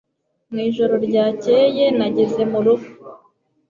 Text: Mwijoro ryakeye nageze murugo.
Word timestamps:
Mwijoro 0.51 0.93
ryakeye 1.05 1.85
nageze 1.97 2.41
murugo. 2.51 2.87